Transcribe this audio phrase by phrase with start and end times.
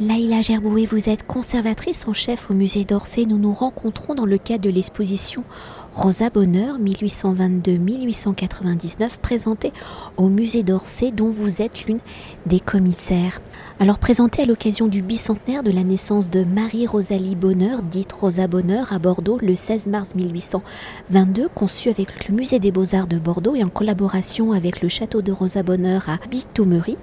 [0.00, 3.26] Laïla Gerboué, vous êtes conservatrice en chef au musée d'Orsay.
[3.26, 5.44] Nous nous rencontrons dans le cadre de l'exposition
[5.92, 9.72] Rosa Bonheur 1822-1899 présentée
[10.16, 12.00] au musée d'Orsay dont vous êtes l'une
[12.44, 13.40] des commissaires.
[13.78, 18.92] Alors présentée à l'occasion du bicentenaire de la naissance de Marie-Rosalie Bonheur, dite Rosa Bonheur,
[18.92, 23.62] à Bordeaux le 16 mars 1822, conçue avec le musée des beaux-arts de Bordeaux et
[23.62, 26.98] en collaboration avec le château de Rosa Bonheur à Bictomery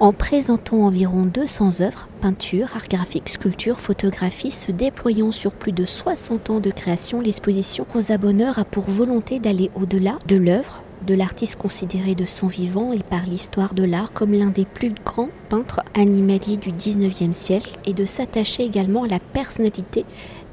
[0.00, 5.84] en présentant environ 200 œuvres, peintures, art graphique, sculpture, photographie, se déployant sur plus de
[5.84, 11.14] 60 ans de création, l'exposition Rosa Bonheur a pour volonté d'aller au-delà de l'œuvre, de
[11.14, 15.30] l'artiste considéré de son vivant et par l'histoire de l'art comme l'un des plus grands
[15.48, 20.04] peintres animaliers du 19e siècle et de s'attacher également à la personnalité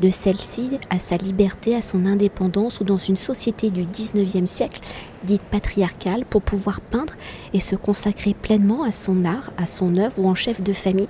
[0.01, 4.81] de celle-ci, à sa liberté, à son indépendance ou dans une société du 19e siècle
[5.23, 7.13] dite patriarcale pour pouvoir peindre
[7.53, 11.09] et se consacrer pleinement à son art, à son œuvre ou en chef de famille.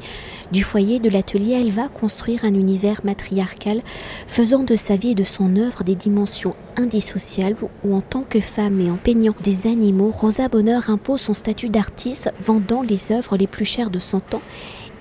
[0.52, 3.82] Du foyer de l'atelier, elle va construire un univers matriarcal
[4.28, 8.40] faisant de sa vie et de son œuvre des dimensions indissociables où en tant que
[8.40, 13.38] femme et en peignant des animaux, Rosa Bonheur impose son statut d'artiste vendant les œuvres
[13.38, 14.42] les plus chères de son temps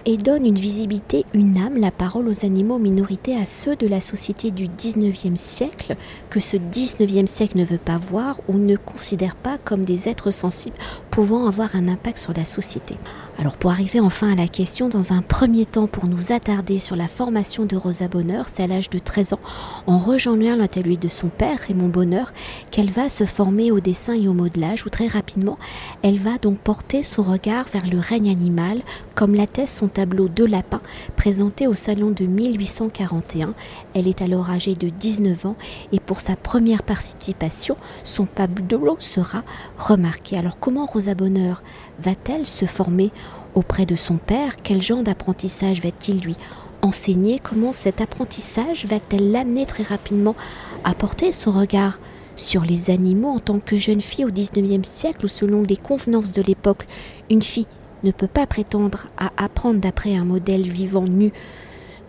[0.07, 4.01] et donne une visibilité, une âme, la parole aux animaux minorités, à ceux de la
[4.01, 5.97] société du 19e siècle,
[6.31, 10.31] que ce 19e siècle ne veut pas voir ou ne considère pas comme des êtres
[10.31, 10.77] sensibles
[11.19, 12.95] pouvant avoir un impact sur la société.
[13.41, 16.95] Alors pour arriver enfin à la question, dans un premier temps, pour nous attarder sur
[16.95, 19.41] la formation de Rosa Bonheur, c'est à l'âge de 13 ans,
[19.89, 22.33] en rejoignant l'atelier de son père, Raymond Bonheur,
[22.71, 25.59] qu'elle va se former au dessin et au modelage, où très rapidement,
[26.03, 28.83] elle va donc porter son regard vers le règne animal,
[29.17, 30.81] comme l'atteste son tableau de lapin
[31.17, 33.55] présenté au salon de 1841.
[33.93, 35.57] Elle est alors âgée de 19 ans
[35.91, 39.43] et pour sa première participation, son tableau sera
[39.77, 40.39] remarqué.
[40.39, 41.62] Alors comment Rosa Bonheur.
[42.01, 43.11] Va-t-elle se former
[43.55, 44.56] auprès de son père?
[44.62, 46.37] Quel genre d'apprentissage va-t-il lui
[46.83, 47.41] enseigner?
[47.42, 50.37] Comment cet apprentissage va-t-elle l'amener très rapidement
[50.84, 51.99] à porter son regard
[52.37, 53.28] sur les animaux?
[53.28, 56.87] En tant que jeune fille au 19e siècle ou selon les convenances de l'époque,
[57.31, 57.66] une fille
[58.04, 61.33] ne peut pas prétendre à apprendre d'après un modèle vivant nu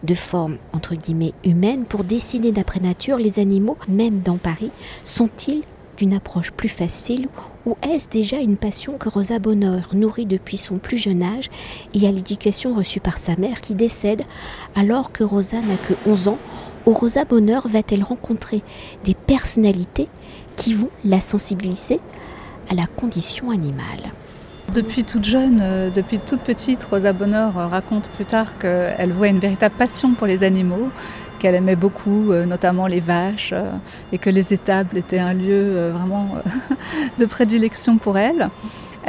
[0.03, 4.71] de forme entre guillemets humaine pour dessiner d'après nature les animaux, même dans Paris,
[5.03, 5.63] sont-ils
[5.99, 7.27] d'une approche plus facile
[7.65, 11.49] ou est-ce déjà une passion que Rosa Bonheur nourrit depuis son plus jeune âge
[11.93, 14.23] et à l'éducation reçue par sa mère qui décède
[14.75, 16.37] alors que Rosa n'a que 11 ans
[16.85, 18.63] Où Rosa Bonheur va-t-elle rencontrer
[19.03, 20.07] des personnalités
[20.55, 21.99] qui vont la sensibiliser
[22.69, 24.13] à la condition animale?
[24.73, 29.27] Depuis toute jeune, euh, depuis toute petite, Rosa Bonheur euh, raconte plus tard qu'elle voit
[29.27, 30.89] une véritable passion pour les animaux,
[31.39, 33.53] qu'elle aimait beaucoup, euh, notamment les vaches,
[34.11, 36.35] et que les étables étaient un lieu vraiment
[37.19, 38.49] de prédilection pour elle.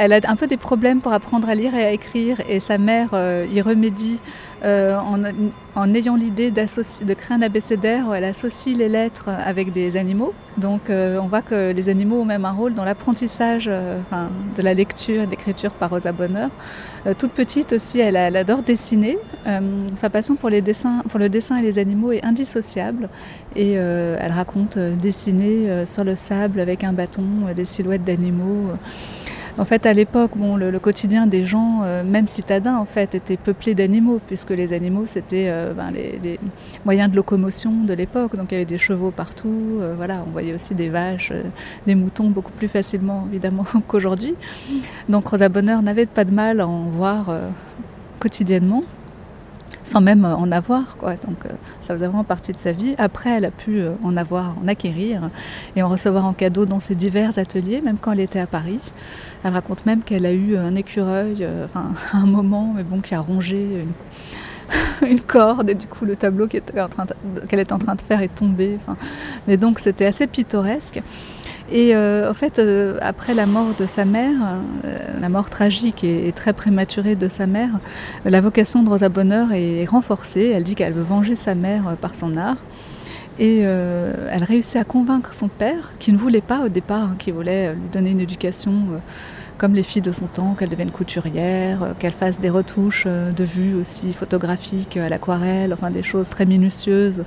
[0.03, 2.79] Elle a un peu des problèmes pour apprendre à lire et à écrire et sa
[2.79, 4.19] mère euh, y remédie
[4.65, 4.97] euh,
[5.75, 10.33] en, ayant l'idée de créer un abécédaire où elle associe les lettres avec des animaux.
[10.57, 14.73] Donc euh, on voit que les animaux ont même un rôle dans l'apprentissage de la
[14.73, 16.49] lecture et de l'écriture par Rosa Bonheur.
[17.19, 19.19] toute petite aussi, elle, adore dessiner.
[19.95, 20.49] sa passion pour,
[21.09, 23.07] pour le dessin et les animaux est indissociable
[23.55, 27.23] et elle raconte dessiner sur le sable avec un bâton
[27.55, 28.71] des silhouettes d'animaux.
[29.57, 33.37] En fait, à l'époque, bon, le, quotidien des gens, euh, même citadins, en fait, était
[33.37, 36.39] peuplé d'animaux, puisque les animaux, c'était euh, ben, les,
[36.85, 38.35] moyens de locomotion de l'époque.
[38.35, 39.77] Donc, il y avait des chevaux partout.
[39.79, 41.33] Euh, voilà, on voyait aussi des vaches,
[41.85, 44.35] des moutons beaucoup plus facilement, évidemment, qu'aujourd'hui.
[45.09, 47.31] Donc, Rosa Bonheur n'avait pas de mal à en voir
[48.19, 48.83] quotidiennement
[49.83, 50.97] sans même en avoir.
[50.97, 51.13] Quoi.
[51.13, 51.49] Donc euh,
[51.81, 52.95] ça faisait vraiment partie de sa vie.
[52.97, 55.29] Après, elle a pu euh, en avoir, en acquérir
[55.75, 58.79] et en recevoir en cadeau dans ses divers ateliers, même quand elle était à Paris.
[59.43, 63.15] Elle raconte même qu'elle a eu un écureuil euh, enfin, un moment, mais bon, qui
[63.15, 63.85] a rongé
[65.03, 66.63] une, une corde et du coup le tableau qu'elle
[67.59, 68.77] est en train de faire est tombé.
[68.81, 68.97] Enfin,
[69.47, 71.01] mais donc c'était assez pittoresque.
[71.71, 74.35] Et euh, en fait, euh, après la mort de sa mère,
[74.83, 77.79] euh, la mort tragique et, très prématurée de sa mère,
[78.25, 80.51] la vocation de Rosa Bonheur est renforcée.
[80.53, 82.57] Elle dit qu'elle veut venger sa mère par son art.
[83.39, 87.31] Et elle réussit à convaincre son père, qui ne voulait pas au départ, hein, qui
[87.31, 88.73] voulait lui donner une éducation
[89.57, 93.73] comme les filles de son temps, qu'elle devienne couturière, qu'elle fasse des retouches de vue
[93.73, 97.23] aussi photographiques à l'aquarelle, enfin des choses très minutieuses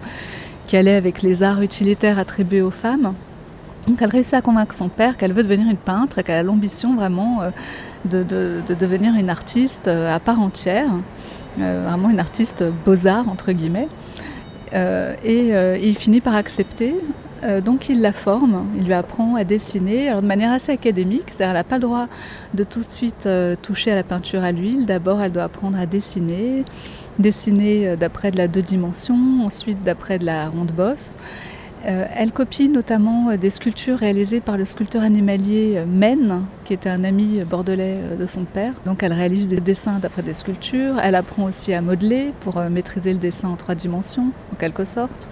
[0.69, 3.15] qui allaient avec les arts utilitaires attribués aux femmes.
[3.89, 6.43] Donc elle réussit à convaincre son père qu'elle veut devenir une peintre et qu'elle a
[6.43, 7.51] l'ambition vraiment euh,
[8.05, 10.89] de, devenir une artiste euh, à part entière,
[11.61, 13.89] euh, vraiment une artiste beaux-arts entre guillemets.
[14.73, 15.53] et
[15.83, 16.95] il finit par accepter
[17.63, 21.49] donc il la forme, il lui apprend à dessiner alors de manière assez académique, c'est-à-dire
[21.49, 22.07] elle n'a pas le droit
[22.55, 23.29] de tout de suite
[23.61, 24.87] toucher à la peinture à l'huile.
[24.87, 26.65] D'abord, elle doit apprendre à dessiner,
[27.19, 31.15] dessiner d'après de la deux dimensions, ensuite d'après de la ronde bosse.
[31.87, 36.73] Euh, elle copie notamment euh, des sculptures réalisées par le sculpteur animalier euh, Men, qui
[36.73, 38.73] était un ami bordelais de son père.
[38.87, 40.95] Donc elle réalise des dessins d'après des sculptures.
[41.03, 45.29] Elle apprend aussi à modeler pour maîtriser le dessin en trois dimensions, en quelque sorte.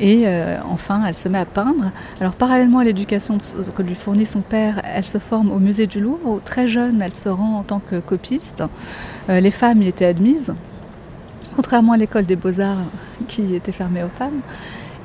[0.00, 0.26] Et
[0.68, 1.90] enfin, elle se met à peindre.
[2.20, 3.38] Alors parallèlement à l'éducation
[3.74, 6.40] que lui fournit son père, elle se forme au musée du Louvre.
[6.44, 8.62] très jeune, elle se rend en tant que copiste.
[9.28, 10.54] les femmes y étaient admises,
[11.56, 12.84] contrairement à l'école des beaux-arts
[13.26, 14.40] qui était fermée aux femmes.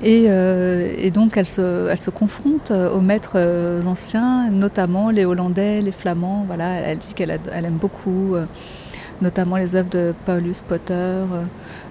[0.06, 5.92] Euh, et, donc elle se, confronte euh, aux maîtres euh, anciens, notamment les Hollandais, les
[5.92, 6.44] Flamands.
[6.48, 8.36] Voilà, elle dit qu'elle elle aime beaucoup,
[9.22, 11.24] notamment les œuvres de Paulus Potter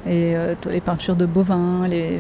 [0.07, 0.35] et
[0.69, 2.19] les peintures de Bovin, les,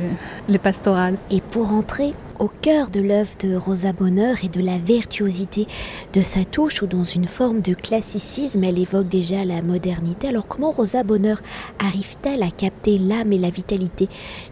[0.48, 1.16] les pastorales.
[1.30, 5.68] Et pour entrer au cœur de l'œuvre de Rosa Bonheur et de la virtuosité
[6.12, 10.26] de sa touche, ou dans une forme de classicisme, elle évoque déjà la modernité.
[10.26, 11.40] Alors comment Rosa Bonheur
[11.78, 14.08] arrive-t-elle à capter l'âme et la vitalité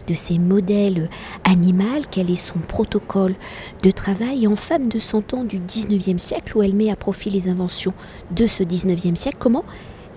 [0.07, 1.09] de ces modèles
[1.43, 1.81] animaux?
[2.09, 3.35] Quel est son protocole
[3.83, 4.47] de travail?
[4.47, 7.93] En femme de 100 ans du 19e siècle, où elle met à profit les inventions
[8.31, 9.65] de ce 19e siècle Comment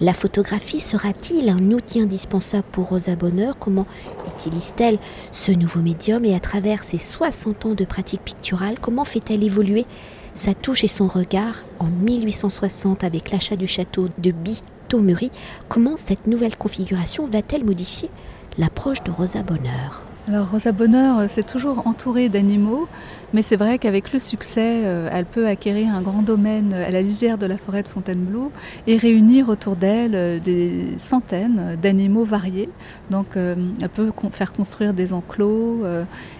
[0.00, 3.58] la photographie sera-t-il un outil indispensable pour Rosa Bonheur?
[3.58, 3.86] Comment
[4.26, 4.98] utilise-t-elle
[5.30, 6.24] ce nouveau médium?
[6.24, 9.86] Et à travers ses 60 ans de pratique picturale, comment fait-elle évoluer
[10.34, 11.64] sa touche et son regard?
[11.78, 15.30] En 1860 avec l'achat du château de Bi-Tomery
[15.68, 18.10] Comment cette nouvelle configuration va-t-elle modifier
[18.58, 20.04] l'approche de Rosa Bonheur?
[20.26, 22.88] Alors Rosa Bonheur s'est toujours entourée d'animaux,
[23.34, 27.02] mais c'est vrai qu'avec le succès, euh, elle peut acquérir un grand domaine à la
[27.02, 28.50] lisière de la forêt de Fontainebleau
[28.86, 32.70] et réunir autour d'elle euh, des centaines d'animaux variés.
[33.10, 35.82] Donc euh, elle peut faire construire des enclos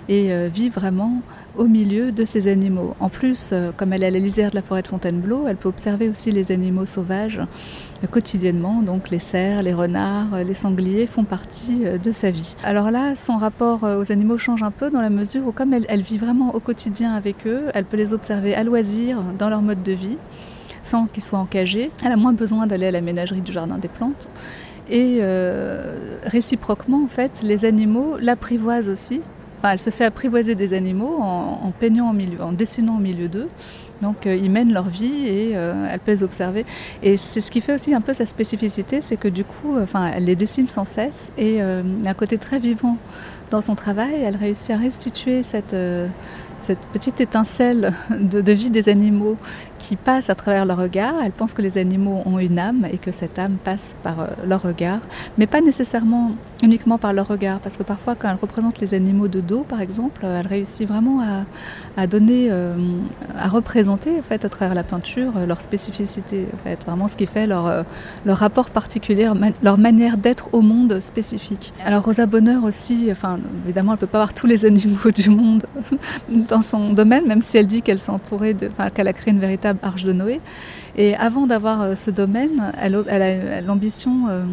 [0.09, 1.21] et vivre vraiment
[1.57, 2.95] au milieu de ces animaux.
[3.01, 5.69] En plus, comme elle est à la lisière de la forêt de Fontainebleau, elle peut
[5.69, 7.41] observer aussi les animaux sauvages
[8.06, 8.83] quotidiennement.
[8.83, 12.56] Donc les cerfs, les renards, les sangliers font partie de sa vie.
[12.65, 16.03] Alors là, son rapport aux animaux change un peu dans la mesure où comme elle,
[16.03, 19.83] vit vraiment au quotidien, avec eux, elle peut les observer à loisir dans leur mode
[19.83, 20.19] de vie,
[20.83, 21.91] sans qu'ils soient encagés.
[22.05, 24.29] Elle a moins besoin d'aller à la ménagerie du jardin des plantes.
[24.91, 29.23] Et euh, réciproquement, en fait, les animaux l'apprivoisent aussi.
[29.73, 33.49] Elle se fait apprivoiser des animaux en, peignant milieu, en dessinant au milieu d'eux.
[34.03, 36.67] Donc euh, ils mènent leur vie et euh, elle peut les observer.
[37.03, 40.11] Et c'est ce qui fait aussi un peu sa spécificité, c'est que du coup, enfin,
[40.15, 42.99] elle les dessine sans cesse et a un côté très vivant
[43.51, 44.15] dans son travail.
[44.23, 45.75] Elle réussit à restituer cette
[46.93, 49.37] petite étincelle de, vie des animaux
[49.79, 51.15] qui passe à travers leur regard.
[51.25, 54.26] Elle pense que les animaux ont une âme et que cette âme passe par euh,
[54.47, 55.00] leur regard,
[55.38, 56.32] mais pas nécessairement
[56.62, 59.81] uniquement par leur regard, parce que parfois quand elle représente les animaux de dos, par
[59.81, 61.21] exemple, elle réussit vraiment
[61.97, 62.75] à, donner, euh,
[63.37, 67.17] à représenter en fait à travers la peinture euh, leur spécificité, en fait, vraiment ce
[67.17, 67.85] qui fait leur,
[68.25, 69.31] leur rapport particulier,
[69.62, 71.75] leur, manière d'être au monde spécifique.
[71.85, 75.67] Alors Rosa Bonheur aussi, enfin évidemment elle peut pas avoir tous les animaux du monde
[76.29, 78.56] dans son domaine, même si elle dit qu'elle s'est entourée,
[78.94, 80.41] qu'elle a créé une véritable arche de Noé.
[80.97, 84.44] Et avant d'avoir euh, ce domaine, elle, a l'ambition euh,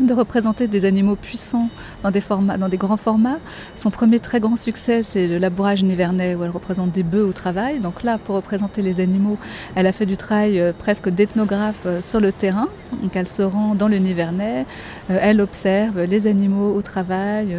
[0.00, 1.68] de représenter des animaux puissants
[2.02, 3.38] dans des, formats, dans des grands formats.
[3.76, 7.32] Son premier très grand succès, c'est le labourage nivernais, où elle représente des bœufs au
[7.32, 7.80] travail.
[7.80, 9.38] Donc là, pour représenter les animaux,
[9.74, 12.68] elle a fait du travail euh, presque d'ethnographe sur le terrain.
[13.02, 14.66] Donc elle se rend dans le nivernais,
[15.08, 17.56] elle observe les animaux au travail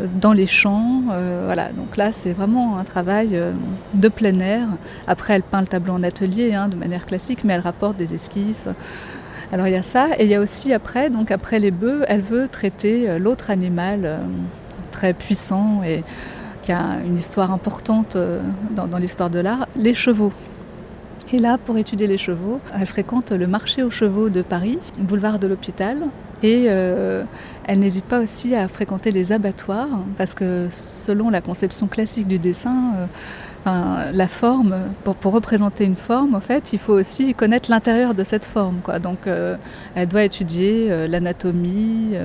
[0.00, 1.02] dans les champs.
[1.12, 3.52] Euh, voilà, donc là c'est vraiment un travail euh,
[3.94, 4.66] de plein air.
[5.06, 8.14] Après elle peint le tableau en atelier hein, de manière classique, mais elle rapporte des
[8.14, 8.68] esquisses.
[9.52, 12.04] Alors il y a ça, et il y a aussi après, donc après les bœufs,
[12.08, 14.20] elle veut traiter euh, l'autre animal
[14.90, 16.04] très puissant et
[16.62, 18.16] qui a une histoire importante
[18.76, 20.32] dans, l'histoire de l'art, les chevaux.
[21.32, 25.40] Et là, pour étudier les chevaux, elle fréquente le marché aux chevaux de Paris, boulevard
[25.40, 26.04] de l'Hôpital,
[26.42, 27.22] et euh,
[27.66, 32.40] elle n'hésite pas aussi à fréquenter les abattoirs, parce que selon la conception classique du
[32.40, 33.08] dessin,
[33.68, 38.24] euh, la forme, pour, représenter une forme, en fait, il faut aussi connaître l'intérieur de
[38.24, 38.80] cette forme.
[39.00, 39.56] Donc euh,
[39.94, 42.16] elle doit étudier l'anatomie,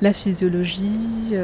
[0.00, 1.34] la physiologie,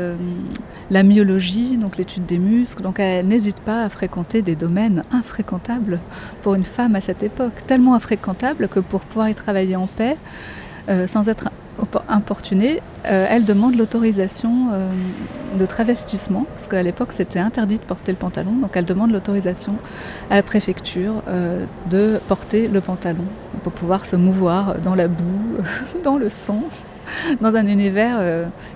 [0.90, 2.82] la myologie, donc l'étude des muscles.
[2.82, 6.00] Donc elle n'hésite pas à fréquenter des domaines infréquentables
[6.40, 10.16] pour une femme à cette époque, tellement infréquentables que pour pouvoir y travailler en paix,
[11.06, 11.50] sans être
[12.08, 14.90] importunée, euh, elle demande l'autorisation euh,
[15.58, 19.74] de travestissement, parce qu'à l'époque c'était interdit de porter le pantalon, donc elle demande l'autorisation
[20.30, 23.24] à la préfecture euh, de porter le pantalon
[23.62, 25.58] pour pouvoir se mouvoir dans la boue,
[26.04, 26.62] dans le sang.
[27.42, 28.18] dans un univers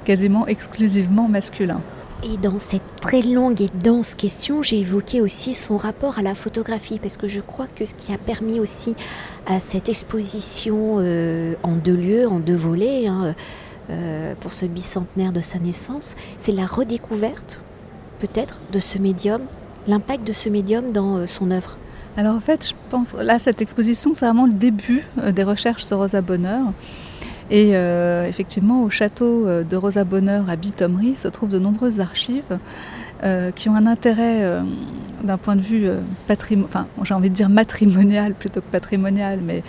[0.04, 1.80] quasiment exclusivement masculin.
[2.24, 6.34] Et dans cette très longue et dense question, j'ai évoqué aussi son rapport à la
[6.34, 8.96] photographie, parce que je crois que ce qui a permis aussi
[9.46, 13.36] à cette exposition euh, en deux lieux, en deux volets, hein,
[13.90, 17.60] euh, pour ce bicentenaire de sa naissance, c'est la redécouverte,
[18.18, 19.42] peut-être, de ce médium,
[19.86, 21.78] l'impact de ce médium dans euh, son œuvre.
[22.16, 25.98] Alors en fait, je pense, là, cette exposition, c'est vraiment le début des recherches sur
[25.98, 26.72] Rosa Bonheur.
[27.50, 32.00] Et euh, effectivement, au château euh, de Rosa Bonheur à Bitomery se trouvent de nombreuses
[32.00, 32.58] archives
[33.24, 34.62] euh, qui ont un intérêt
[35.24, 35.88] d'un point de vue
[36.62, 39.62] enfin, j'ai envie de dire matrimonial plutôt que patrimonial, mais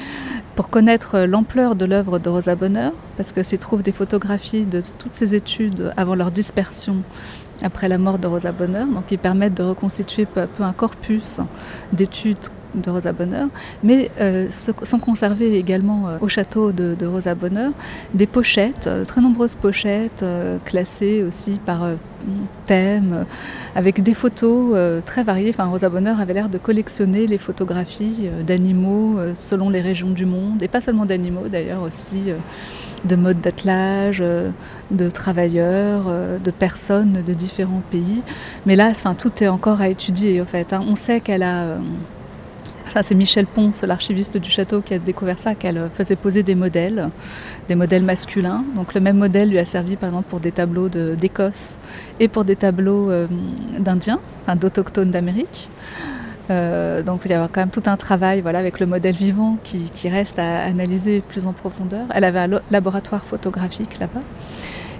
[0.55, 4.81] pour connaître l'ampleur de l'œuvre de Rosa Bonheur, parce que s'y trouvent des photographies de
[4.99, 6.97] toutes ses études avant leur dispersion
[7.61, 10.73] après la mort de Rosa Bonheur, donc qui permettent de reconstituer peu à peu un
[10.73, 11.39] corpus
[11.91, 12.37] d'études
[12.75, 13.47] de Rosa Bonheur,
[13.83, 17.71] mais euh, sont conservées également euh, au château de, Rosa Bonheur
[18.13, 20.25] des pochettes, euh, très nombreuses pochettes
[20.65, 21.81] classées aussi par
[22.65, 23.25] thème,
[23.75, 25.49] avec des photos très variées.
[25.49, 30.61] Enfin, Rosa Bonheur avait l'air de collectionner les photographies d'animaux selon les régions du monde,
[30.61, 32.33] et pas seulement d'animaux d'ailleurs aussi
[33.05, 34.23] de modes d'attelage,
[34.91, 36.11] de travailleurs,
[36.43, 38.23] de personnes de différents pays.
[38.65, 40.73] Mais là, enfin, tout est encore à étudier en fait.
[40.73, 40.81] Hein.
[40.87, 41.77] On sait qu'elle a
[43.01, 47.09] c'est Michel Ponce, l'archiviste du château, qui a découvert ça, qu'elle faisait poser des modèles,
[47.67, 48.63] des modèles masculins.
[48.75, 51.77] Donc le même modèle lui a servi par exemple pour des tableaux d'Écosse
[52.19, 53.27] et pour des tableaux euh,
[53.79, 55.69] d'Indiens, enfin, d'autochtones d'Amérique.
[56.49, 59.57] Euh, donc il y a quand même tout un travail voilà, avec le modèle vivant
[59.63, 62.05] qui, qui, reste à analyser plus en profondeur.
[62.13, 64.21] Elle avait un laboratoire photographique là-bas.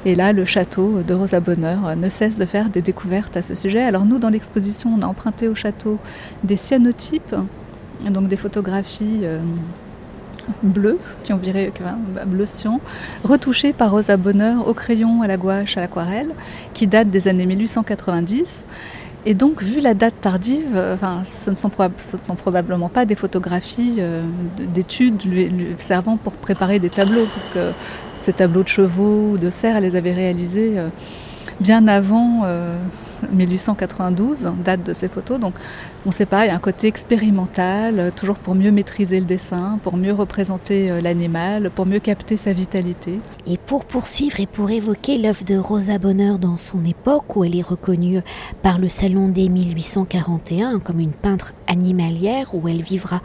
[0.06, 3.54] Et là, le château de Rosa Bonheur ne cesse de faire des découvertes à ce
[3.54, 3.82] sujet.
[3.82, 5.98] Alors nous, dans l'exposition, on a emprunté au château
[6.44, 7.36] des cyanotypes
[8.08, 9.40] donc des photographies euh,
[10.64, 12.80] bleues, qui ont viré bah, bleu cyan,
[13.24, 16.30] retouchées par Rosa Bonheur au crayon, à la gouache, à l'aquarelle,
[16.74, 18.66] qui datent des années 1890.
[19.26, 21.70] Et donc, vu la date tardive, euh, enfin, ce, ne sont
[22.36, 24.24] probablement pas des photographies euh,
[24.58, 25.22] d'études
[25.78, 27.60] servant pour préparer des tableaux, puisque
[28.18, 30.76] ces tableaux de chevaux ou de cerfs, elle les avait réalisés
[31.60, 32.46] bien avant
[33.32, 35.40] 1892, date de ces photos.
[35.40, 35.54] Donc
[36.06, 39.20] on ne sait pas, il y a un côté expérimental, euh, toujours pour mieux maîtriser
[39.20, 43.20] le dessin, pour mieux représenter euh, l'animal, pour mieux capter sa vitalité.
[43.48, 47.56] Et pour poursuivre et pour évoquer l'œuvre de Rosa Bonheur dans son époque, où elle
[47.56, 48.22] est reconnue
[48.62, 53.22] par le Salon des 1841 comme une peintre animalière, où elle vivra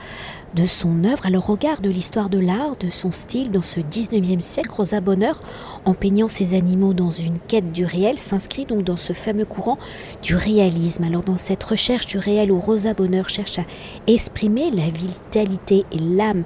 [0.55, 4.41] de son œuvre, alors regard de l'histoire de l'art, de son style dans ce 19e
[4.41, 5.41] siècle, Rosa Bonheur,
[5.85, 9.79] en peignant ses animaux dans une quête du réel, s'inscrit donc dans ce fameux courant
[10.23, 11.05] du réalisme.
[11.05, 13.65] Alors dans cette recherche du réel où Rosa Bonheur cherche à
[14.07, 16.45] exprimer la vitalité et l'âme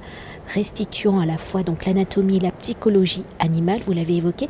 [0.49, 4.49] restituant à la fois donc l'anatomie et la psychologie animale, vous l'avez évoqué,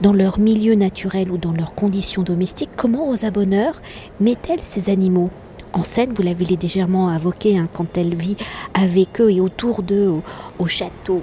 [0.00, 3.80] dans leur milieu naturel ou dans leurs conditions domestiques, comment Rosa Bonheur
[4.20, 5.30] met-elle ces animaux
[5.74, 8.36] en scène, vous l'avez légèrement évoqué hein, quand elle vit
[8.74, 10.12] avec eux et autour d'eux
[10.58, 11.22] au, château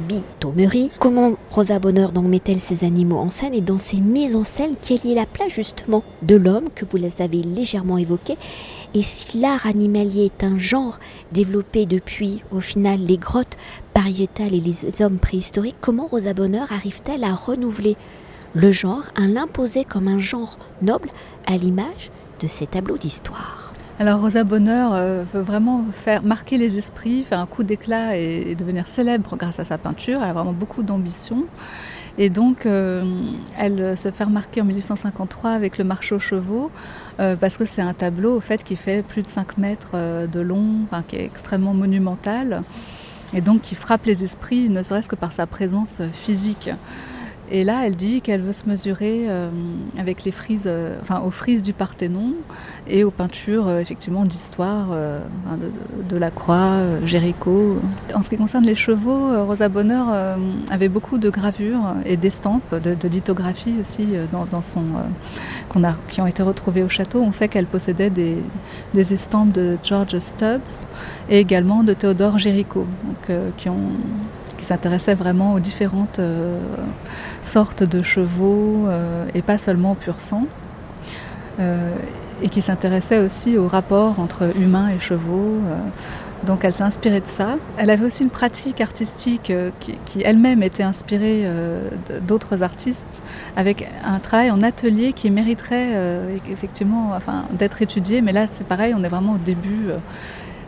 [0.00, 0.90] Bitomery.
[0.98, 4.74] Comment Rosa Bonheur donc met-elle ces animaux en scène et dans ces mises en scène,
[4.80, 8.36] quelle est la place justement de l'homme que vous les avez légèrement évoqué
[8.92, 10.98] et si l'art animalier est un genre
[11.30, 13.56] développé depuis au final les grottes
[13.94, 17.96] pariétales et les hommes préhistoriques, comment Rosa Bonheur arrive-t-elle à renouveler
[18.54, 21.10] le genre, à l'imposer comme un genre noble
[21.46, 23.59] à l'image de ces tableaux d'histoire?
[24.00, 28.54] Alors Rosa Bonheur euh, veut vraiment faire marquer les esprits, faire un coup d'éclat et,
[28.54, 30.20] devenir célèbre grâce à sa peinture.
[30.22, 31.44] Elle a vraiment beaucoup d'ambition.
[32.16, 33.04] Et donc, euh,
[33.58, 36.70] elle se fait remarquer en 1853 avec le marché aux chevaux,
[37.20, 39.94] euh, parce que c'est un tableau au fait qui fait plus de 5 mètres
[40.26, 42.62] de long, qui est extrêmement monumental,
[43.34, 46.70] et donc qui frappe les esprits, ne serait-ce que par sa présence physique.
[47.52, 49.50] Et là, elle dit qu'elle veut se mesurer euh,
[49.98, 52.34] avec les frises, euh, enfin aux frises du Parthénon
[52.86, 54.90] et aux peintures euh, effectivement d'histoire
[56.08, 57.78] de, la Croix, Jéricho.
[58.14, 60.36] En ce qui concerne les chevaux, Rosa Bonheur
[60.70, 64.84] avait beaucoup de gravures et d'estampes, de, de lithographies aussi dans, son,
[65.82, 67.22] a, qui ont été retrouvées au château.
[67.22, 68.36] On sait qu'elle possédait des,
[68.92, 70.86] des, estampes de George Stubbs
[71.30, 72.86] et également de Théodore Jéricho,
[73.56, 73.92] qui ont
[74.60, 76.58] qui s'intéressait vraiment aux différentes euh,
[77.40, 80.44] sortes de chevaux euh, et pas seulement au pur sang.
[81.58, 81.90] Euh,
[82.42, 85.58] et qui s'intéressait aussi au rapport entre humains et chevaux.
[86.46, 87.56] donc elle s'est inspirée de ça.
[87.76, 89.52] Elle avait aussi une pratique artistique
[90.06, 91.46] qui, elle-même était inspirée
[92.26, 93.22] d'autres artistes,
[93.56, 95.90] avec un travail en atelier qui mériterait
[96.50, 98.22] effectivement enfin, d'être étudié.
[98.22, 99.90] Mais là, c'est pareil, on est vraiment au début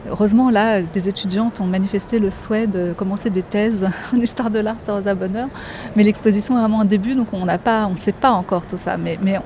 [0.08, 4.58] Heureusement, là, des étudiantes ont manifesté le souhait de commencer des thèses en histoire de
[4.58, 5.48] l'art sur Rosa Bonheur.
[5.94, 8.66] Mais l'exposition est vraiment un début, donc on n'a pas, on ne sait pas encore
[8.66, 8.96] tout ça.
[8.96, 9.38] Mais, mais,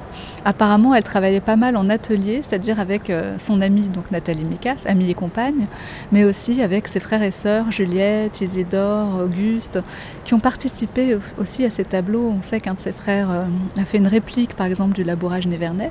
[0.47, 4.77] apparemment, elle travaillait pas mal en atelier, c'est-à-dire avec euh, son amie, donc Nathalie Micas,
[4.87, 5.67] amie et compagne,
[6.11, 9.81] mais aussi avec ses frères et sœurs, Juliette, Isidore, Auguste,
[10.25, 12.33] qui ont participé aussi à ces tableaux.
[12.39, 13.45] On sait qu'un de ses frères euh,
[13.79, 15.91] a fait une réplique, par exemple, du labourage Névernet.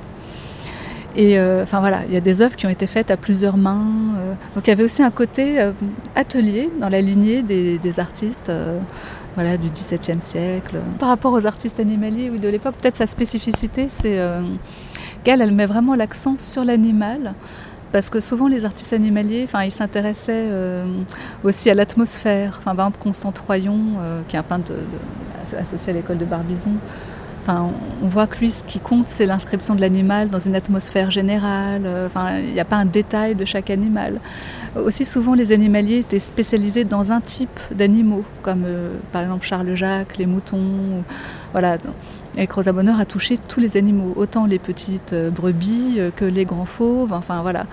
[1.16, 3.56] Et euh, enfin voilà, il y a des œuvres qui ont été faites à plusieurs
[3.56, 3.86] mains.
[4.18, 4.34] Euh.
[4.54, 5.72] donc il y avait aussi un côté euh,
[6.14, 8.52] atelier dans la lignée des, artistes
[9.34, 10.76] voilà, du XVIIe siècle.
[10.98, 14.18] Par rapport aux artistes animaliers ou de l'époque, peut-être sa spécificité, c'est
[15.24, 17.34] qu'elle, elle met vraiment l'accent sur l'animal.
[17.92, 20.50] Parce que souvent les artistes animaliers, enfin, ils s'intéressaient
[21.44, 22.56] aussi à l'atmosphère.
[22.58, 23.78] Enfin, par exemple, Constant Troyon,
[24.28, 24.72] qui est un peintre
[25.58, 26.72] associé à l'école de Barbizon,
[27.48, 31.82] on voit que lui, ce qui compte, c'est l'inscription de l'animal dans une atmosphère générale.
[31.84, 34.20] Euh, enfin, il n'y a pas un détail de chaque animal.
[34.76, 39.74] Aussi souvent, les animaliers étaient spécialisés dans un type d'animaux, comme euh, par exemple Charles
[39.74, 41.04] Jacques, les moutons.
[41.52, 41.78] voilà.
[42.36, 46.44] Et Rosa Bonheur a touché tous les animaux, autant les petites euh, brebis que les
[46.44, 47.12] grands fauves.
[47.12, 47.66] Enfin voilà.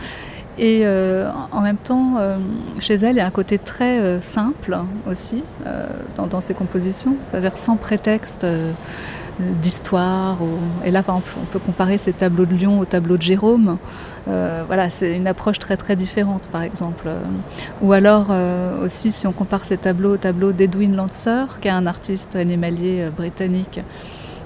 [0.60, 0.86] Et
[1.51, 2.20] en même temps,
[2.77, 4.77] chez elle, il y a un côté très simple
[5.10, 5.44] aussi
[6.15, 8.46] dans, ses compositions, c'est-à-dire sans prétexte
[9.40, 10.38] d'histoire.
[10.86, 13.78] Et là, on peut comparer ces tableaux de Lyon aux tableaux de Jérôme.
[14.28, 17.10] Euh, voilà, c'est une approche très très différente, par exemple.
[17.82, 21.72] Ou alors euh, aussi, si on compare ces tableaux aux tableaux d'Edwin Lancer, qui est
[21.72, 23.82] un artiste animalier euh, britannique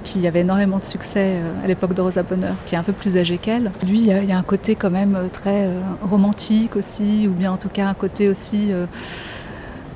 [0.03, 3.17] qui avait énormément de succès à l'époque de Rosa Bonheur, qui est un peu plus
[3.17, 3.71] âgé qu'elle.
[3.85, 5.67] Lui, il y, a un côté quand même très
[6.01, 8.71] romantique aussi, ou bien en tout cas un côté aussi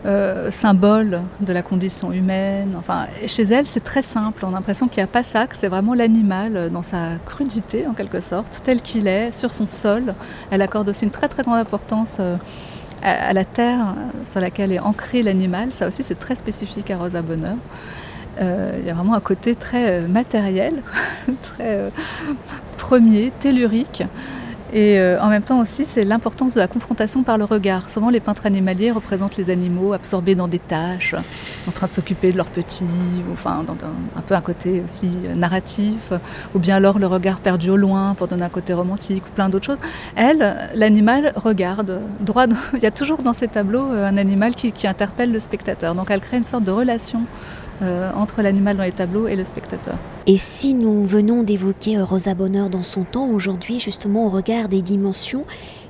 [0.04, 2.74] euh, symbole de la condition humaine.
[2.76, 4.44] Enfin, chez elle, c'est très simple.
[4.46, 7.18] On a l'impression qu'il n'y a pas ça, que c'est vraiment l'animal euh, dans sa
[7.24, 10.16] crudité, en quelque sorte, tel qu'il est, sur son sol.
[10.50, 12.36] Elle accorde aussi une très très grande importance euh,
[13.04, 13.94] à, la terre
[14.26, 15.72] sur laquelle est ancré l'animal.
[15.72, 17.58] Ça aussi, c'est très spécifique à Rosa Bonheur.
[18.40, 20.82] Il y a vraiment un côté très matériel,
[21.44, 21.92] très
[22.78, 24.04] premier, tellurique.
[24.74, 27.90] Et euh, en même temps aussi, c'est l'importance de la confrontation par le regard.
[27.90, 31.14] Souvent, les peintres animaliers représentent les animaux absorbés dans des tâches,
[31.68, 33.66] en train de s'occuper de leurs petits, ou, enfin,
[34.16, 36.14] un, peu un côté aussi euh, narratif,
[36.56, 39.50] ou bien alors le regard perdu au loin pour donner un côté romantique, ou plein
[39.50, 39.80] d'autres choses.
[40.16, 42.02] Elle, l'animal regarde.
[42.74, 45.96] Il y a toujours dans ces tableaux euh, un animal qui interpelle le spectateur.
[45.96, 47.24] Donc, elle crée une sorte de relation
[47.82, 49.96] euh, entre l'animal dans les tableaux et le spectateur.
[50.28, 54.68] Et si nous venons d'évoquer euh, Rosa Bonheur dans son temps, aujourd'hui justement au regard
[54.68, 55.46] des dimensions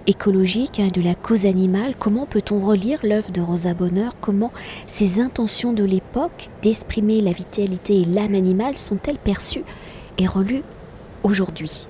[0.07, 4.13] écologiques hein, de la cause animale, comment peut-on relire l'œuvre de Rosa Bonheur?
[4.21, 4.53] Comment
[4.87, 9.65] ces intentions de l'époque d'exprimer la vitalité et l'âme animale sont-elles perçues
[10.17, 10.63] et relues
[11.23, 11.87] aujourd'hui?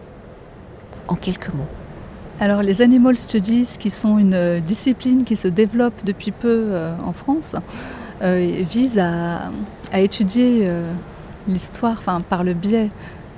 [1.07, 1.67] En quelques mots.
[2.39, 7.13] Alors les Animal Studies, qui sont une euh, discipline qui se développe depuis peu en
[7.13, 7.55] France,
[8.21, 9.51] euh, vise à,
[9.99, 10.93] étudier euh,
[11.47, 12.89] l'histoire par le biais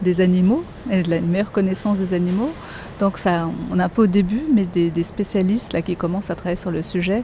[0.04, 2.52] des animaux et de la meilleure connaissance des animaux.
[3.00, 6.58] Donc ça, on est un peu au début, mais des, spécialistes qui commencent à travailler
[6.58, 7.24] sur le sujet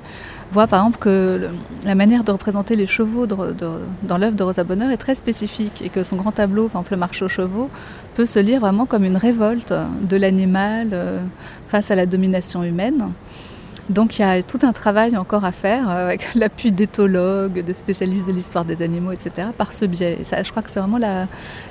[0.51, 1.49] voient par exemple que
[1.85, 5.89] la manière de représenter les chevaux dans l'œuvre de Rosa Bonheur est très spécifique et
[5.89, 7.69] que son grand tableau, par exemple le marché aux chevaux,
[8.15, 9.73] peut se lire vraiment comme une révolte
[10.07, 11.19] de l'animal euh,
[11.67, 13.11] face à la domination humaine.
[13.89, 17.73] Donc il y a tout un travail encore à faire euh, avec l'appui d'éthologues, de
[17.73, 19.49] spécialistes de l'histoire des animaux, etc.
[19.57, 20.19] par ce biais.
[20.23, 20.99] ça, je crois que c'est vraiment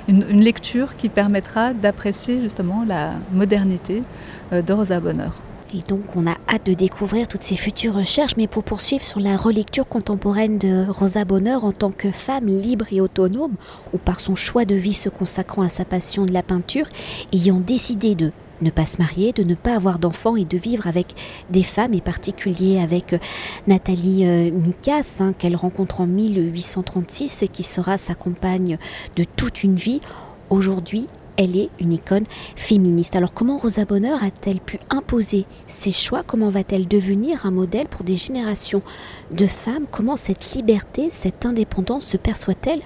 [0.07, 4.03] une, lecture qui permettra d'apprécier justement la modernité
[4.51, 5.39] euh, de Rosa Bonheur.
[5.73, 9.19] Et donc on a hâte de découvrir toutes ces futures recherches, mais pour poursuivre sur
[9.19, 13.53] la relecture contemporaine de Rosa Bonheur en tant que femme libre et autonome,
[13.93, 16.87] ou par son choix de vie se consacrant à sa passion de la peinture,
[17.31, 20.87] ayant décidé de ne pas se marier, de ne pas avoir d'enfants et de vivre
[20.87, 21.15] avec
[21.49, 23.19] des femmes, et particulier avec euh,
[23.67, 28.77] Nathalie euh, Micas, hein, qu'elle rencontre en 1836 et qui sera sa compagne
[29.15, 30.01] de toute une vie.
[30.49, 31.07] Aujourd'hui,
[31.39, 32.25] elle est une icône
[32.57, 33.15] féministe.
[33.15, 36.21] Alors comment Rosa Bonheur a-t-elle pu imposer ses choix?
[36.21, 38.81] Comment va-t-elle devenir un modèle pour des générations
[39.31, 39.85] de femmes?
[39.89, 42.81] Comment cette liberté, cette indépendance se perçoit-elle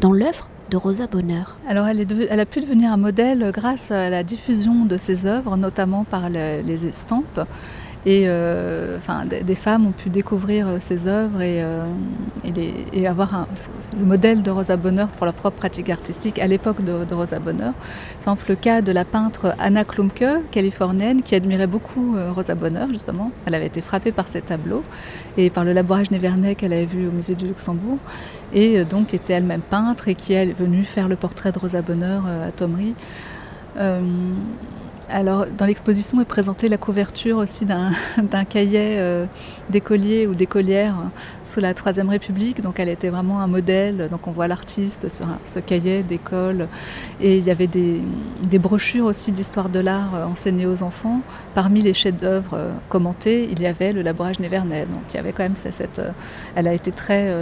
[0.00, 0.50] dans l'œuvre?
[0.76, 4.96] Rosa Bonheur Alors elle, elle, a pu devenir un modèle grâce à la diffusion de
[4.96, 7.40] ses œuvres, notamment par les estampes.
[8.04, 8.98] Et euh,
[9.44, 11.84] des, femmes ont pu découvrir euh, ses œuvres et, euh,
[12.92, 13.46] et, avoir
[13.96, 17.74] le modèle de Rosa Bonheur pour leur propre pratique artistique à l'époque de, Rosa Bonheur.
[18.24, 22.88] Par exemple, le cas de la peintre Anna Klumke, californienne, qui admirait beaucoup Rosa Bonheur,
[22.88, 23.30] justement.
[23.46, 24.82] Elle avait été frappée par ses tableaux
[25.36, 27.98] et par le labourage Névernet qu'elle avait vu au musée du Luxembourg.
[28.52, 32.24] Et donc était elle-même peintre et qui est venue faire le portrait de Rosa Bonheur
[32.26, 32.94] à Thomery
[35.12, 37.92] alors, dans l'exposition est présentée la couverture aussi d'un
[38.48, 39.26] cahier euh,
[39.70, 40.96] d'écolier ou d'écolière
[41.44, 42.62] sous la Troisième République.
[42.62, 44.08] Donc, elle était vraiment un modèle.
[44.10, 46.66] Donc, on voit l'artiste sur ce cahier d'école.
[47.20, 48.00] Et il y avait des,
[48.58, 51.20] brochures aussi d'histoire de l'art euh, enseignées aux enfants.
[51.54, 54.86] Parmi les chefs-d'œuvre euh, commentés, il y avait le labourage Névernet.
[54.86, 56.00] Donc, il y avait quand même cette.
[56.54, 57.34] elle a été très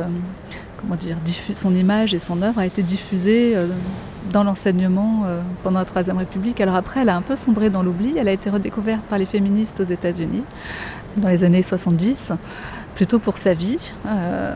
[0.80, 1.16] comment dire,
[1.54, 3.68] son image et son œuvre a été diffusée euh,
[4.32, 6.60] dans l'enseignement euh, pendant la Troisième République.
[6.60, 8.14] Alors après, elle a un peu sombré dans l'oubli.
[8.16, 10.44] Elle a été redécouverte par les féministes aux États-Unis
[11.16, 12.32] dans les années 70,
[12.94, 14.54] plutôt pour sa vie euh,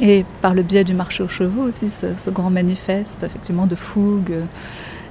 [0.00, 4.34] et par le biais du marché aux chevaux aussi, ce, grand manifeste effectivement de fougue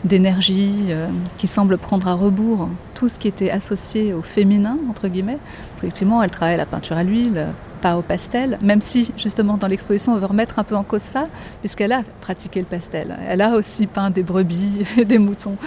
[0.04, 0.89] d'énergie
[1.38, 5.38] qui semble prendre à rebours tout ce qui était associé au féminin, entre guillemets.
[5.78, 10.13] effectivement, elle travaille la peinture à l'huile, pas au pastel, même si justement dans l'exposition
[10.13, 11.28] on veut remettre un peu en cause ça,
[11.62, 13.17] puisqu'elle a pratiqué le pastel.
[13.28, 15.58] Elle a aussi peint des brebis et des moutons.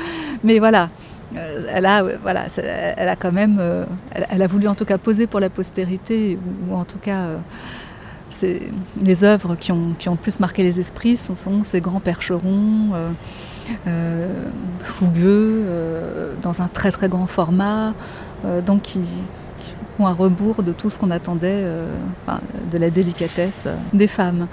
[0.43, 0.89] Mais voilà,
[1.37, 3.85] euh, elle a, voilà, elle a quand même, euh,
[4.31, 7.29] elle, a voulu en tout cas poser pour la postérité, ou, en tout cas,
[8.43, 8.59] euh,
[9.03, 12.01] les œuvres qui ont, qui ont le plus marqué les esprits ce sont ces grands
[12.01, 12.93] percherons.
[14.83, 15.65] fougueux,
[16.43, 17.95] dans un très très grand format,
[18.67, 19.01] donc qui,
[19.99, 21.95] ou un rebours de tout ce qu'on attendait euh,
[22.71, 24.49] de la délicatesse euh, des femmes.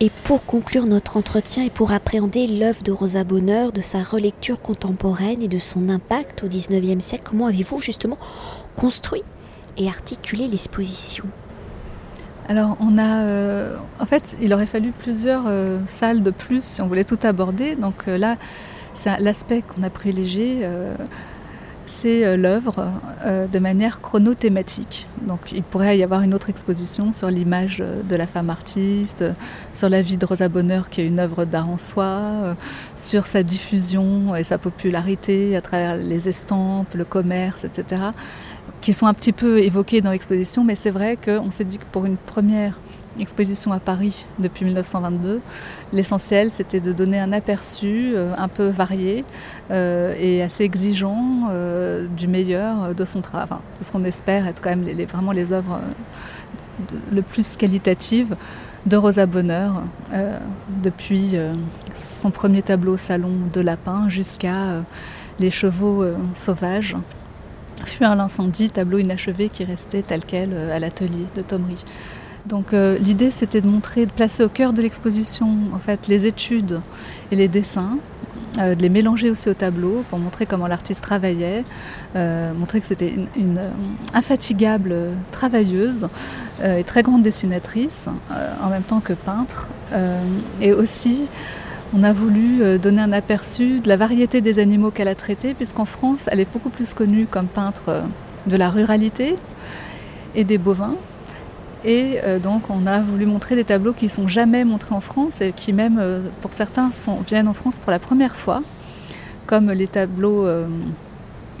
[0.00, 4.60] Et pour conclure notre entretien et pour appréhender l'œuvre de Rosa Bonheur, de sa relecture
[4.62, 8.16] contemporaine et de son impact au XIXe siècle, comment avez-vous justement
[8.76, 9.22] construit
[9.76, 11.24] et articulé l'exposition?
[12.48, 15.44] Alors, on a, euh, en fait, il aurait fallu plusieurs
[15.86, 17.76] salles de plus si on voulait tout aborder.
[17.76, 18.36] Donc là,
[18.94, 20.66] c'est l'aspect qu'on a privilégié
[21.90, 22.92] c'est euh, l'œuvre
[23.24, 25.08] euh, de manière chronothématique.
[25.26, 29.24] Donc il pourrait y avoir une autre exposition sur l'image euh, de la femme artiste,
[29.72, 32.56] sur la vie de Rosa Bonheur qui est une œuvre d'art en soi,
[32.94, 38.02] sur sa diffusion et sa popularité à travers les estampes, le commerce, etc.,
[38.80, 41.84] qui sont un petit peu évoqués dans l'exposition, mais c'est vrai qu'on s'est dit que
[41.90, 42.78] pour une première
[43.18, 45.40] exposition à Paris depuis 1922.
[45.92, 49.24] L'essentiel, c'était de donner un aperçu euh, un peu varié
[49.70, 54.60] euh, et assez exigeant euh, du meilleur de son travail, de ce qu'on espère être
[54.60, 55.80] quand même les, vraiment les œuvres
[57.12, 58.36] le plus qualitatives
[58.86, 59.82] de Rosa Bonheur,
[60.82, 61.36] depuis
[61.94, 64.82] son premier tableau au salon de Lapin jusqu'à
[65.38, 66.02] Les chevaux
[66.34, 66.96] sauvages.
[67.84, 71.84] Fuir l'incendie, tableau inachevé qui restait tel quel à l'atelier de Thomery.
[72.46, 76.26] Donc euh, l'idée c'était de montrer, de placer au cœur de l'exposition en fait les
[76.26, 76.80] études
[77.30, 77.98] et les dessins,
[78.58, 81.64] euh, de les mélanger aussi au tableau pour montrer comment l'artiste travaillait,
[82.16, 83.60] euh, montrer que c'était une,
[84.14, 84.94] infatigable
[85.30, 86.08] travailleuse
[86.64, 88.08] et très grande dessinatrice
[88.62, 89.68] en même temps que peintre.
[90.60, 91.28] et aussi
[91.94, 95.84] on a voulu donner un aperçu de la variété des animaux qu'elle a traités, puisqu'en
[95.84, 98.04] France, elle est beaucoup plus connue comme peintre
[98.46, 99.36] de la ruralité
[100.34, 100.94] et des bovins,
[101.84, 105.00] et euh, donc on a voulu montrer des tableaux qui ne sont jamais montrés en
[105.00, 106.90] France et qui même, euh, pour certains,
[107.26, 108.62] viennent en France pour la première fois,
[109.46, 110.66] comme les tableaux euh,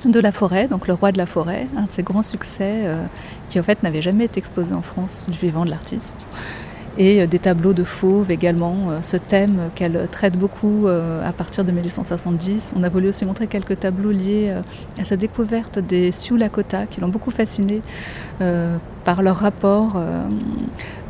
[0.04, 2.84] de la forêt, donc le roi de la forêt, un de ses grands succès
[3.50, 6.26] qui en fait n'avait jamais été exposé en France du vivant de l'artiste
[6.98, 11.32] et euh, des tableaux de fauves également, euh, ce thème qu'elle traite beaucoup euh, à
[11.32, 12.74] partir de 1870.
[12.76, 14.54] On a voulu aussi montrer quelques tableaux liés
[14.98, 17.82] à sa découverte des Sioux Lakota qui l'ont beaucoup fascinée
[19.04, 20.00] par leur rapport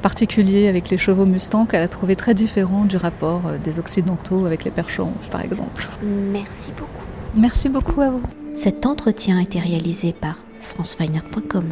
[0.02, 4.64] particulier avec les chevaux Mustang qu'elle a trouvé très différent du rapport des Occidentaux avec
[4.64, 5.88] les percherons par exemple.
[6.32, 7.04] Merci beaucoup.
[7.34, 8.22] Merci beaucoup à vous.
[8.54, 11.64] Cet entretien a été réalisé par franceweiner.com.